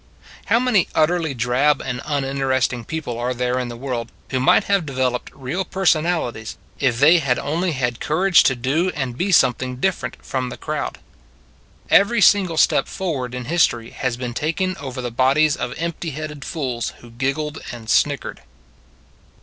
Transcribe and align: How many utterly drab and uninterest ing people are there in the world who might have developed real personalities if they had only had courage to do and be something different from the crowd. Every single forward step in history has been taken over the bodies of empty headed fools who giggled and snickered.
How 0.45 0.59
many 0.59 0.87
utterly 0.95 1.35
drab 1.35 1.79
and 1.79 2.01
uninterest 2.03 2.73
ing 2.73 2.85
people 2.85 3.19
are 3.19 3.35
there 3.35 3.59
in 3.59 3.67
the 3.67 3.77
world 3.77 4.11
who 4.31 4.39
might 4.39 4.63
have 4.63 4.83
developed 4.83 5.29
real 5.31 5.63
personalities 5.63 6.57
if 6.79 6.97
they 6.99 7.19
had 7.19 7.37
only 7.37 7.73
had 7.73 7.99
courage 7.99 8.41
to 8.45 8.55
do 8.55 8.89
and 8.95 9.15
be 9.15 9.31
something 9.31 9.75
different 9.75 10.17
from 10.25 10.49
the 10.49 10.57
crowd. 10.57 10.97
Every 11.91 12.19
single 12.19 12.57
forward 12.57 13.33
step 13.33 13.39
in 13.45 13.45
history 13.45 13.91
has 13.91 14.17
been 14.17 14.33
taken 14.33 14.75
over 14.77 15.03
the 15.03 15.11
bodies 15.11 15.55
of 15.55 15.75
empty 15.77 16.09
headed 16.09 16.43
fools 16.43 16.93
who 17.01 17.11
giggled 17.11 17.59
and 17.71 17.87
snickered. 17.87 18.41